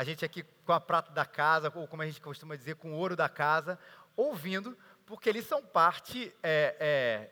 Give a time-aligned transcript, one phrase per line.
[0.00, 2.92] a gente aqui com a prata da casa, ou como a gente costuma dizer, com
[2.92, 3.78] o ouro da casa,
[4.16, 7.30] ouvindo, porque eles são parte é, é,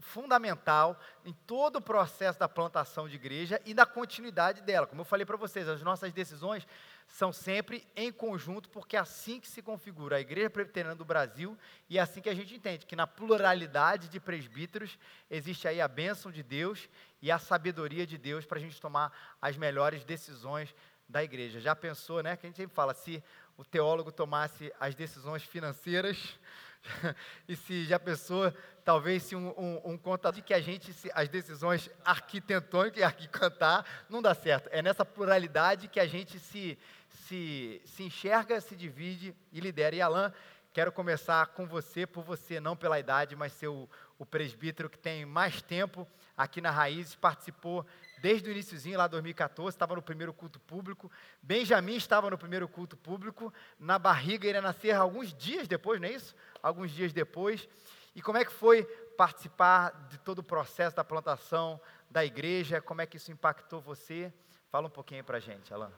[0.00, 4.84] fundamental em todo o processo da plantação de igreja e da continuidade dela.
[4.84, 6.66] Como eu falei para vocês, as nossas decisões
[7.06, 11.56] são sempre em conjunto, porque é assim que se configura a Igreja Presbiteriana do Brasil
[11.88, 14.98] e é assim que a gente entende que na pluralidade de presbíteros
[15.30, 16.88] existe aí a bênção de Deus
[17.22, 20.74] e a sabedoria de Deus para a gente tomar as melhores decisões
[21.08, 21.60] da igreja.
[21.60, 22.36] Já pensou, né?
[22.36, 23.22] Que a gente sempre fala, se
[23.56, 26.38] o teólogo tomasse as decisões financeiras,
[27.48, 28.52] e se já pensou,
[28.84, 33.84] talvez se um, um, um contador que a gente, se, as decisões arquitetônicas e arquicantar,
[34.08, 34.68] não dá certo.
[34.70, 36.78] É nessa pluralidade que a gente se,
[37.08, 39.96] se, se enxerga, se divide e lidera.
[39.96, 40.32] E Alain,
[40.72, 44.98] quero começar com você, por você, não pela idade, mas ser o, o presbítero que
[44.98, 46.06] tem mais tempo
[46.36, 47.84] aqui na Raízes, participou
[48.20, 51.10] desde o iníciozinho, lá 2014, estava no primeiro culto público.
[51.42, 56.12] Benjamin estava no primeiro culto público, na barriga iria nascer alguns dias depois, não é
[56.12, 56.34] isso?
[56.62, 57.68] Alguns dias depois.
[58.14, 58.84] E como é que foi
[59.16, 62.80] participar de todo o processo da plantação da igreja?
[62.80, 64.32] Como é que isso impactou você?
[64.70, 65.92] Fala um pouquinho para a gente, Alan.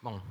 [0.00, 0.22] Bom,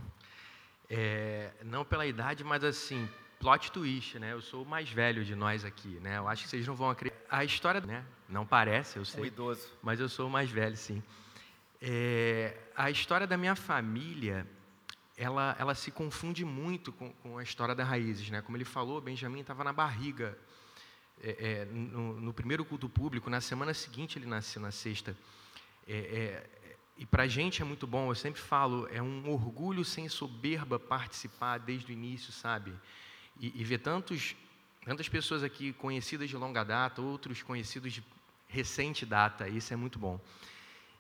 [0.89, 4.33] é, não pela idade, mas assim, plot twist, né?
[4.33, 6.17] Eu sou o mais velho de nós aqui, né?
[6.17, 7.17] Eu acho que vocês não vão acreditar.
[7.29, 8.05] A história, né?
[8.29, 9.23] Não parece, eu sei.
[9.23, 9.69] Um idoso.
[9.81, 11.03] Mas eu sou o mais velho, sim.
[11.81, 14.47] É, a história da minha família,
[15.15, 18.41] ela, ela se confunde muito com, com a história da Raízes, né?
[18.41, 20.37] Como ele falou, Benjamin estava na barriga
[21.21, 23.29] é, é, no, no, primeiro culto público.
[23.29, 25.15] Na semana seguinte ele nasceu, na sexta.
[25.87, 26.49] É, é,
[26.97, 30.79] e para a gente é muito bom, eu sempre falo, é um orgulho sem soberba
[30.79, 32.73] participar desde o início, sabe?
[33.39, 34.35] e, e ver tantos,
[34.85, 38.03] tantas pessoas aqui conhecidas de longa data, outros conhecidos de
[38.47, 40.19] recente data, isso é muito bom.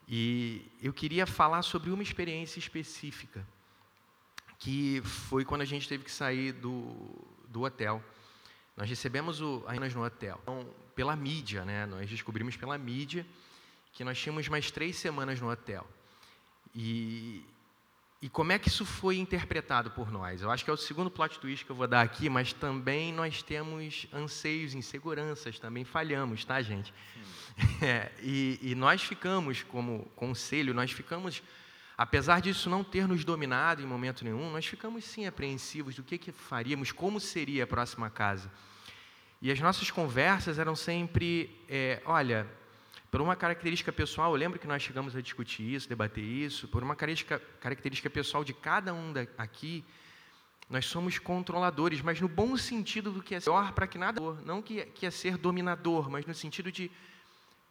[0.07, 3.45] E eu queria falar sobre uma experiência específica,
[4.57, 6.95] que foi quando a gente teve que sair do,
[7.49, 8.01] do hotel.
[8.75, 10.39] Nós recebemos o Apenas no hotel.
[10.43, 11.85] Então, pela mídia, né?
[11.85, 13.25] Nós descobrimos pela mídia
[13.91, 15.85] que nós tínhamos mais três semanas no hotel.
[16.73, 17.43] E,
[18.27, 20.41] e como é que isso foi interpretado por nós?
[20.41, 23.13] Eu acho que é o segundo plot twist que eu vou dar aqui, mas também
[23.13, 26.93] nós temos anseios, inseguranças, também falhamos, tá, gente?
[27.81, 31.41] É, e, e nós ficamos, como conselho, nós ficamos,
[31.97, 36.17] apesar disso não ter nos dominado em momento nenhum, nós ficamos sim apreensivos do que,
[36.17, 38.51] que faríamos, como seria a próxima casa.
[39.41, 42.45] E as nossas conversas eram sempre: é, olha,
[43.09, 46.83] por uma característica pessoal, eu lembro que nós chegamos a discutir isso, debater isso, por
[46.83, 49.83] uma característica, característica pessoal de cada um aqui,
[50.69, 54.61] nós somos controladores, mas no bom sentido do que é melhor para que nada, não
[54.61, 56.91] que, que é ser dominador, mas no sentido de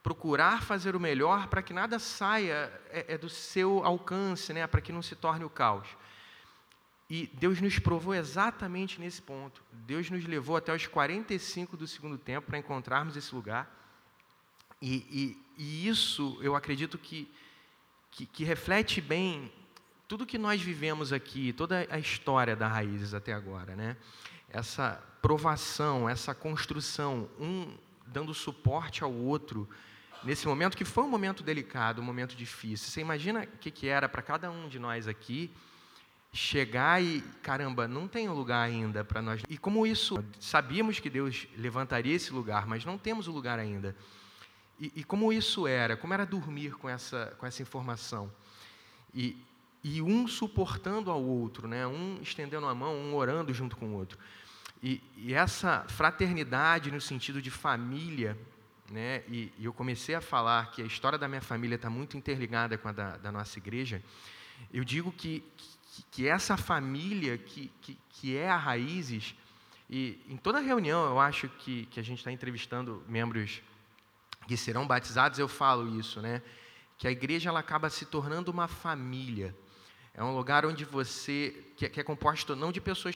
[0.03, 4.81] procurar fazer o melhor para que nada saia é, é do seu alcance, né, para
[4.81, 5.89] que não se torne o caos.
[7.09, 9.63] E Deus nos provou exatamente nesse ponto.
[9.73, 13.71] Deus nos levou até os 45 do segundo tempo para encontrarmos esse lugar.
[14.87, 17.29] E, e, e isso eu acredito que,
[18.13, 19.53] que, que, reflete bem
[20.07, 23.75] tudo que nós vivemos aqui, toda a história da Raízes até agora.
[23.75, 23.97] Né?
[24.49, 27.77] Essa provação, essa construção, um
[28.07, 29.69] dando suporte ao outro,
[30.23, 32.89] nesse momento que foi um momento delicado, um momento difícil.
[32.89, 35.51] Você imagina o que, que era para cada um de nós aqui
[36.33, 39.43] chegar e, caramba, não tem um lugar ainda para nós.
[39.49, 43.97] E como isso, sabíamos que Deus levantaria esse lugar, mas não temos o lugar ainda.
[44.79, 48.31] E, e, como isso era, como era dormir com essa, com essa informação.
[49.15, 49.37] E,
[49.83, 51.87] e um suportando ao outro, né?
[51.87, 54.19] um estendendo a mão, um orando junto com o outro.
[54.83, 58.39] E, e essa fraternidade no sentido de família,
[58.91, 59.23] né?
[59.29, 62.89] E, eu comecei a falar que a história da minha família está muito interligada com
[62.89, 64.03] a da, da, nossa igreja.
[64.73, 69.35] Eu digo que, que, que essa família que, que, que é a Raízes,
[69.89, 73.63] e em toda reunião eu acho que, que a gente está entrevistando membros
[74.47, 76.43] que serão batizados, eu falo isso, né?
[76.99, 79.55] Que a igreja ela acaba se tornando uma família.
[80.15, 83.15] É um lugar onde você, que, é, que é composto não de pessoas,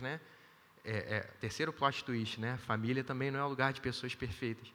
[0.00, 0.20] né?
[0.84, 2.58] É, é, terceiro plot twist, né?
[2.66, 4.72] Família também não é um lugar de pessoas perfeitas,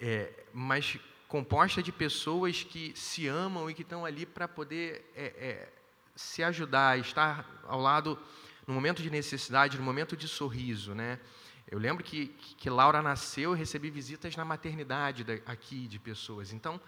[0.00, 0.98] é, mas
[1.28, 5.72] composta de pessoas que se amam e que estão ali para poder é, é,
[6.14, 8.18] se ajudar, estar ao lado
[8.66, 11.18] no momento de necessidade, no momento de sorriso, né?
[11.70, 16.52] Eu lembro que, que Laura nasceu e recebi visitas na maternidade aqui de pessoas.
[16.52, 16.80] Então,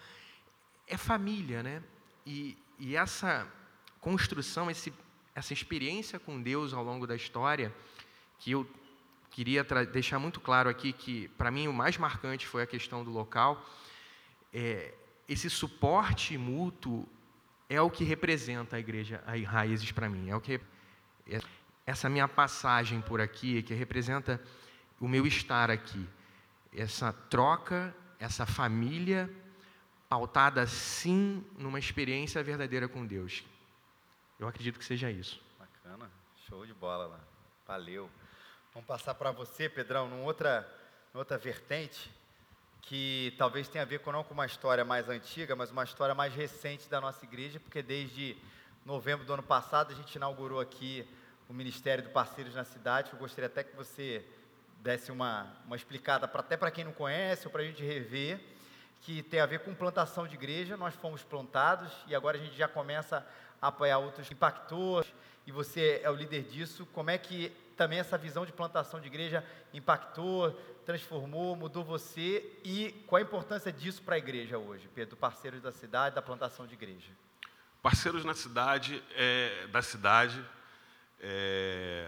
[0.87, 1.81] é família, né?
[2.25, 3.47] E, e essa
[3.99, 4.93] construção, esse,
[5.33, 7.73] essa experiência com Deus ao longo da história,
[8.39, 8.67] que eu
[9.31, 13.11] queria deixar muito claro aqui que, para mim, o mais marcante foi a questão do
[13.11, 13.65] local.
[14.53, 14.93] É,
[15.27, 17.07] esse suporte mútuo
[17.67, 20.29] é o que representa a igreja a Raízes para mim.
[20.29, 20.61] É o que
[21.85, 24.41] essa minha passagem por aqui, que representa
[24.99, 26.07] o meu estar aqui.
[26.73, 29.29] Essa troca, essa família
[30.09, 33.43] pautada sim numa experiência verdadeira com Deus.
[34.39, 35.41] Eu acredito que seja isso.
[35.57, 36.11] Bacana,
[36.47, 37.19] show de bola lá.
[37.67, 38.09] Valeu.
[38.73, 40.61] Vamos passar para você, Pedrão, numa outra,
[41.13, 42.11] numa outra vertente
[42.81, 46.13] que talvez tenha a ver com não com uma história mais antiga, mas uma história
[46.13, 48.37] mais recente da nossa igreja, porque desde
[48.85, 51.07] novembro do ano passado a gente inaugurou aqui
[51.49, 53.11] o Ministério do Parceiros na cidade.
[53.11, 54.23] Eu gostaria até que você
[54.85, 58.39] desse uma, uma explicada, pra, até para quem não conhece, ou para a gente rever,
[59.01, 60.77] que tem a ver com plantação de igreja.
[60.77, 63.25] Nós fomos plantados e agora a gente já começa
[63.59, 64.29] a apoiar outros.
[64.29, 65.03] Impactou,
[65.47, 66.85] e você é o líder disso.
[66.93, 69.43] Como é que também essa visão de plantação de igreja
[69.73, 70.51] impactou,
[70.85, 75.71] transformou, mudou você e qual a importância disso para a igreja hoje, Pedro, parceiros da
[75.71, 77.11] cidade, da plantação de igreja?
[77.81, 80.43] Parceiros na cidade, é, da cidade,
[81.19, 82.07] é,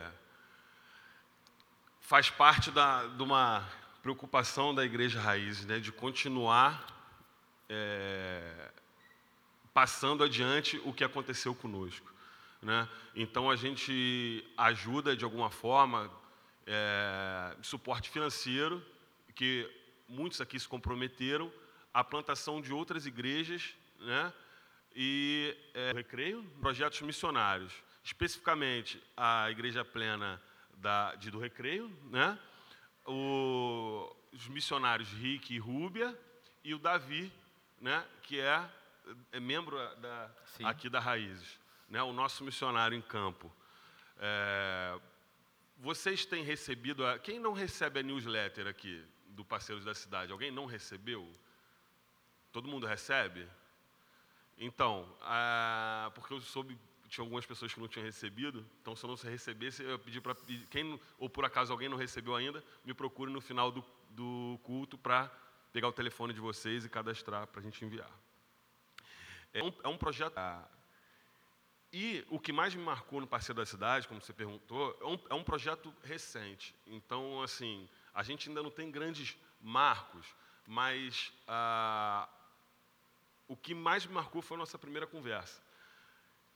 [2.08, 3.68] faz parte da, de uma
[4.02, 6.88] preocupação da Igreja Raiz, né, de continuar
[7.68, 8.72] é,
[9.74, 12.10] passando adiante o que aconteceu conosco.
[12.62, 12.88] Né?
[13.14, 16.10] Então a gente ajuda de alguma forma,
[16.66, 18.82] é, suporte financeiro,
[19.36, 19.70] que
[20.08, 21.52] muitos aqui se comprometeram,
[21.94, 24.32] a plantação de outras igrejas, né?
[24.96, 30.42] e é, recreio, projetos missionários, especificamente a Igreja Plena
[30.78, 32.38] da, de, do Recreio, né?
[33.06, 36.18] O, os missionários Rick e Rúbia,
[36.64, 37.32] e o Davi,
[37.80, 38.06] né?
[38.24, 38.70] que é,
[39.32, 40.32] é membro da,
[40.64, 41.60] aqui da Raízes
[41.90, 43.52] né, o nosso missionário em campo.
[44.20, 45.00] É,
[45.78, 47.06] vocês têm recebido.
[47.06, 50.32] A, quem não recebe a newsletter aqui do Parceiros da Cidade?
[50.32, 51.28] Alguém não recebeu?
[52.52, 53.48] Todo mundo recebe?
[54.58, 59.08] Então, a, porque eu soube tinha algumas pessoas que não tinham recebido, então se eu
[59.08, 60.36] não recebesse, eu pedi para
[60.70, 64.98] quem ou por acaso alguém não recebeu ainda, me procure no final do, do culto
[64.98, 65.32] para
[65.72, 68.12] pegar o telefone de vocês e cadastrar para a gente enviar.
[69.54, 70.36] É um, é um projeto
[71.92, 75.20] e o que mais me marcou no Parceiro da Cidade, como você perguntou, é um,
[75.30, 76.76] é um projeto recente.
[76.86, 80.28] Então, assim, a gente ainda não tem grandes marcos,
[80.68, 82.28] mas ah,
[83.48, 85.62] o que mais me marcou foi a nossa primeira conversa.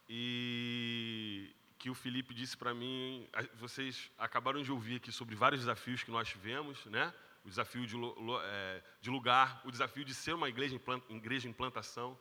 [0.10, 6.04] E que o Felipe disse para mim, vocês acabaram de ouvir aqui sobre vários desafios
[6.04, 7.12] que nós tivemos, né?
[7.44, 7.96] O desafio de,
[8.44, 12.16] é, de lugar, o desafio de ser uma igreja em, igreja em plantação,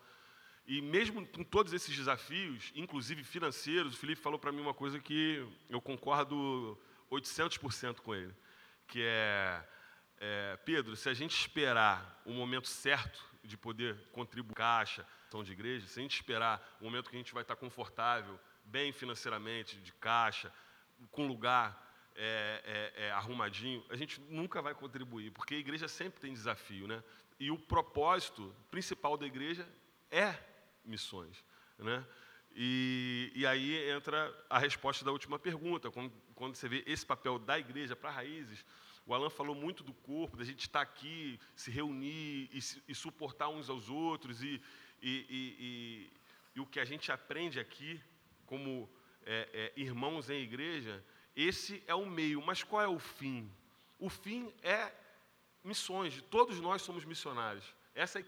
[0.66, 4.98] e mesmo com todos esses desafios, inclusive financeiros, o Felipe falou para mim uma coisa
[4.98, 6.78] que eu concordo
[7.10, 8.34] 800% com ele,
[8.86, 9.68] que é,
[10.18, 15.52] é, Pedro, se a gente esperar o momento certo de poder contribuir caixa, são de
[15.52, 19.76] igreja, se a gente esperar o momento que a gente vai estar confortável, bem financeiramente,
[19.76, 20.52] de caixa,
[21.10, 21.66] com lugar
[22.14, 26.86] é, é, é, arrumadinho, a gente nunca vai contribuir, porque a igreja sempre tem desafio,
[26.86, 27.02] né?
[27.38, 29.66] E o propósito principal da igreja
[30.10, 30.34] é
[30.84, 31.42] missões.
[31.78, 32.04] Né?
[32.54, 37.38] E, e, aí entra a resposta da última pergunta, quando, quando você vê esse papel
[37.38, 38.64] da igreja para raízes.
[39.06, 43.48] O Alan falou muito do corpo, da gente estar aqui, se reunir e, e suportar
[43.48, 44.60] uns aos outros, e,
[45.02, 46.10] e,
[46.60, 48.00] o que a gente aprende aqui,
[48.46, 48.88] como
[49.24, 51.04] é, é, irmãos em igreja,
[51.34, 53.50] esse é o meio, mas qual é o fim?
[53.98, 54.92] O fim é
[55.64, 57.64] missões, todos nós somos missionários.
[57.94, 58.24] Essa é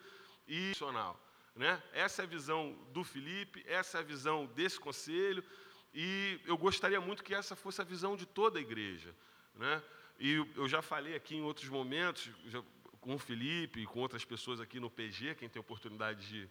[0.47, 1.19] missional.
[1.55, 1.83] Né?
[1.93, 5.45] Essa é a visão do Felipe, essa é a visão desse conselho,
[5.93, 9.15] e eu gostaria muito que essa fosse a visão de toda a igreja.
[9.55, 9.83] Né?
[10.25, 12.63] E eu já falei aqui em outros momentos, já,
[13.01, 16.49] com o Felipe e com outras pessoas aqui no PG, quem tem oportunidade de,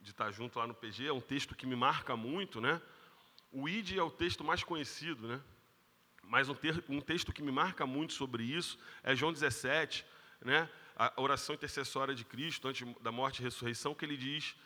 [0.00, 2.62] de estar junto lá no PG, é um texto que me marca muito.
[2.62, 2.80] Né?
[3.52, 5.38] O ID é o texto mais conhecido, né?
[6.22, 10.02] mas um, ter, um texto que me marca muito sobre isso é João 17,
[10.40, 10.66] né?
[10.96, 14.56] a oração intercessória de Cristo antes da morte e ressurreição, que ele diz,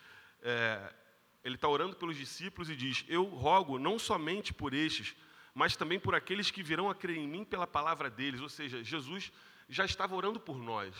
[0.42, 0.94] é,
[1.42, 5.16] ele está orando pelos discípulos e diz: Eu rogo não somente por estes,
[5.54, 8.40] mas também por aqueles que virão a crer em mim pela palavra deles.
[8.40, 9.32] Ou seja, Jesus
[9.68, 10.94] já estava orando por nós.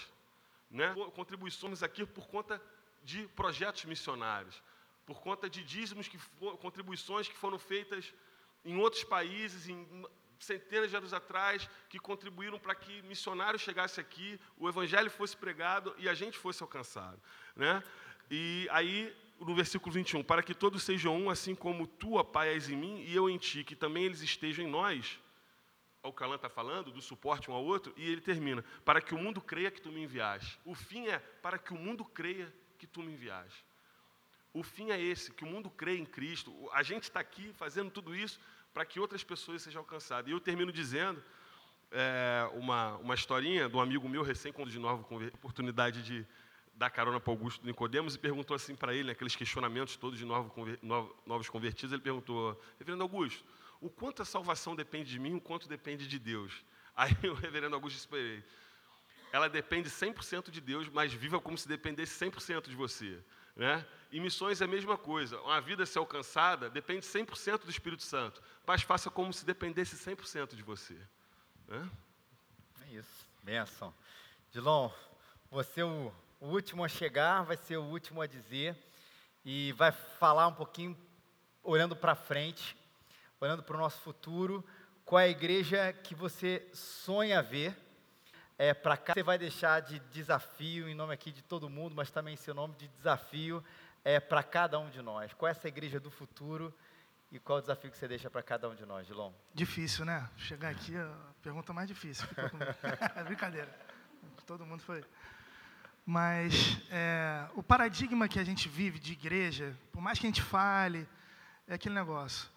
[0.70, 0.94] Né?
[1.14, 2.62] Contribuições aqui por conta
[3.02, 4.62] de projetos missionários,
[5.04, 8.14] por conta de dízimos, que for, contribuições que foram feitas
[8.64, 10.06] em outros países, em
[10.38, 15.94] centenas de anos atrás, que contribuíram para que missionários chegassem aqui, o evangelho fosse pregado
[15.98, 17.20] e a gente fosse alcançado.
[17.54, 17.82] Né?
[18.30, 22.68] E aí, no versículo 21, para que todos sejam um, assim como tu, Pai, és
[22.68, 25.18] em mim e eu em ti, que também eles estejam em nós.
[26.02, 29.18] O Calan está falando do suporte um ao outro, e ele termina, para que o
[29.18, 30.58] mundo creia que tu me enviaste.
[30.64, 33.64] O fim é para que o mundo creia que tu me enviaste.
[34.52, 36.54] O fim é esse, que o mundo crê em Cristo.
[36.72, 38.38] A gente está aqui fazendo tudo isso
[38.72, 40.28] para que outras pessoas sejam alcançadas.
[40.28, 41.22] E eu termino dizendo
[41.90, 46.26] é, uma, uma historinha de um amigo meu, recém quando de novo, com oportunidade de
[46.76, 50.52] dar carona para Augusto Nicodemos, e perguntou assim para ele, naqueles questionamentos todos de novo,
[51.24, 53.44] novos convertidos, ele perguntou, reverendo Augusto,
[53.80, 56.64] o quanto a salvação depende de mim, o quanto depende de Deus?
[56.96, 58.44] Aí o reverendo Augusto disse para ele,
[59.32, 63.20] ela depende 100% de Deus, mas viva como se dependesse 100% de você.
[63.56, 63.84] Né?
[64.10, 65.40] E missões é a mesma coisa.
[65.40, 70.54] Uma vida ser alcançada depende 100% do Espírito Santo, mas faça como se dependesse 100%
[70.54, 70.96] de você.
[71.66, 71.90] Né?
[72.86, 73.28] É isso.
[73.42, 73.92] Benção.
[74.52, 74.90] Dilon,
[75.50, 76.12] você é o,
[76.44, 78.76] o último a chegar, vai ser o último a dizer
[79.42, 80.94] e vai falar um pouquinho
[81.62, 82.76] olhando para frente,
[83.40, 84.62] olhando para o nosso futuro,
[85.06, 87.74] qual é a igreja que você sonha ver
[88.58, 92.10] é, para cá você vai deixar de desafio, em nome aqui de todo mundo, mas
[92.10, 93.64] também em seu nome de desafio
[94.04, 95.32] é, para cada um de nós.
[95.32, 96.72] Qual é essa igreja do futuro
[97.32, 99.32] e qual o desafio que você deixa para cada um de nós, Dilon?
[99.54, 100.28] Difícil, né?
[100.36, 102.28] Chegar aqui é a pergunta mais difícil.
[103.16, 103.74] é brincadeira.
[104.46, 105.02] Todo mundo foi.
[106.06, 110.42] Mas é, o paradigma que a gente vive de igreja, por mais que a gente
[110.42, 111.08] fale,
[111.66, 112.48] é aquele negócio.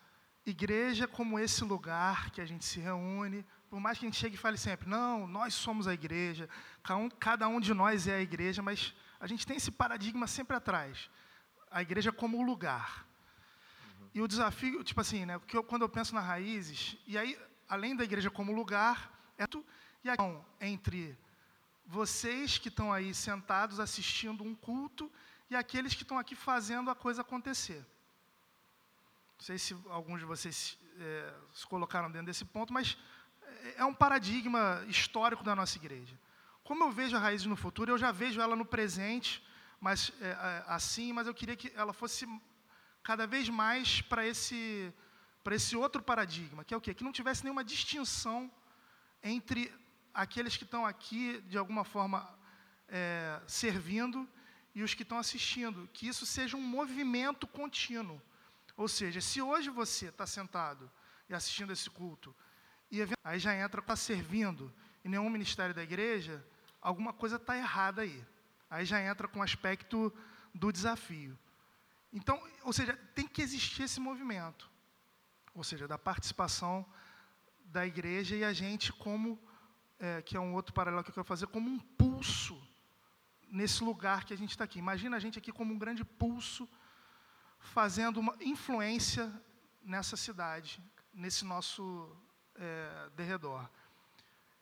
[0.46, 4.36] Igreja como esse lugar que a gente se reúne por mais que a gente chegue
[4.36, 6.50] e fale sempre, não, nós somos a igreja,
[6.84, 10.26] cada um, cada um de nós é a igreja, mas a gente tem esse paradigma
[10.26, 11.10] sempre atrás.
[11.70, 13.06] A igreja como o lugar.
[14.00, 14.10] Uhum.
[14.14, 17.38] E o desafio, tipo assim, né, que eu, quando eu penso nas raízes, e aí,
[17.68, 19.66] além da igreja como lugar, é tu,
[20.04, 20.16] e a
[20.62, 21.18] entre
[21.88, 25.12] vocês que estão aí sentados assistindo um culto
[25.50, 27.86] e aqueles que estão aqui fazendo a coisa acontecer.
[29.38, 32.98] Não sei se alguns de vocês é, se colocaram dentro desse ponto, mas
[33.78, 36.20] é um paradigma histórico da nossa igreja.
[36.64, 39.42] Como eu vejo a raiz no futuro, eu já vejo ela no presente,
[39.80, 42.28] mas é, é, assim, mas eu queria que ela fosse
[43.02, 44.94] cada vez mais para esse
[45.44, 46.94] para esse outro paradigma, que é o quê?
[46.94, 48.52] Que não tivesse nenhuma distinção
[49.24, 49.74] entre
[50.18, 52.28] aqueles que estão aqui de alguma forma
[52.88, 54.28] é, servindo
[54.74, 58.20] e os que estão assistindo, que isso seja um movimento contínuo.
[58.76, 60.90] Ou seja, se hoje você está sentado
[61.30, 62.36] e assistindo esse culto,
[62.90, 64.74] e aí já entra para servindo
[65.06, 66.44] em nenhum ministério da igreja,
[66.82, 68.26] alguma coisa está errada aí.
[68.72, 70.12] Aí já entra com o aspecto
[70.52, 71.38] do desafio.
[72.12, 74.68] Então, ou seja, tem que existir esse movimento,
[75.54, 76.84] ou seja, da participação
[77.66, 79.40] da igreja e a gente como,
[80.00, 82.62] é, que é um outro paralelo que eu quero fazer, como um pulso
[83.50, 84.80] nesse lugar que a gente está aqui.
[84.80, 86.68] Imagina a gente aqui como um grande pulso,
[87.60, 89.32] fazendo uma influência
[89.82, 90.82] nessa cidade,
[91.14, 92.16] nesse nosso
[92.56, 93.68] é, derredor.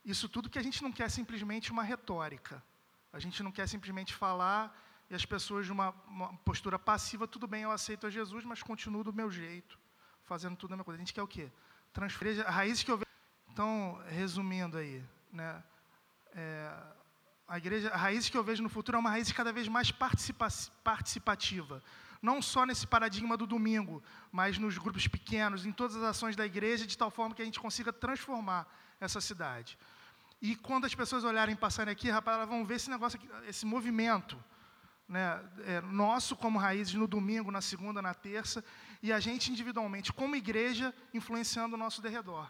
[0.03, 2.63] Isso tudo que a gente não quer simplesmente uma retórica.
[3.11, 4.75] A gente não quer simplesmente falar
[5.09, 8.61] e as pessoas de uma, uma postura passiva, tudo bem, eu aceito a Jesus, mas
[8.63, 9.79] continuo do meu jeito,
[10.23, 10.97] fazendo tudo a mesma coisa.
[10.97, 11.51] A gente quer o quê?
[11.93, 13.05] Transferir raiz que eu vejo.
[13.51, 15.03] Então, resumindo aí,
[15.35, 15.63] né?
[16.33, 16.73] É,
[17.47, 19.91] a igreja, a raiz que eu vejo no futuro é uma raiz cada vez mais
[19.91, 20.47] participa
[20.83, 21.81] participativa
[22.25, 26.43] não só nesse paradigma do domingo, mas nos grupos pequenos, em todas as ações da
[26.43, 28.67] igreja, de tal forma que a gente consiga transformar
[28.99, 29.77] essa cidade.
[30.41, 33.63] E quando as pessoas olharem passarem aqui, rapaz, elas vão ver esse negócio, aqui, esse
[33.63, 34.43] movimento
[35.07, 38.63] né, é, nosso como raízes no domingo, na segunda, na terça,
[39.03, 42.49] e a gente individualmente, como igreja, influenciando o nosso derredor,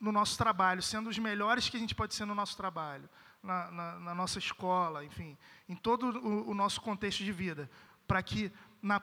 [0.00, 3.08] no nosso trabalho, sendo os melhores que a gente pode ser no nosso trabalho,
[3.42, 5.36] na, na, na nossa escola, enfim,
[5.68, 7.70] em todo o, o nosso contexto de vida
[8.10, 8.52] para que
[8.82, 9.00] na,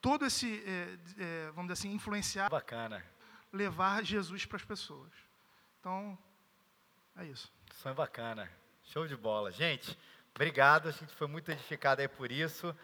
[0.00, 3.04] todo esse, é, é, vamos dizer assim, influenciar, Bacana.
[3.52, 5.12] levar Jesus para as pessoas.
[5.78, 6.18] Então,
[7.14, 7.52] é isso.
[7.74, 8.50] Sonho bacana.
[8.84, 9.52] Show de bola.
[9.52, 9.98] Gente,
[10.34, 10.88] obrigado.
[10.88, 12.74] A gente foi muito edificado aí por isso.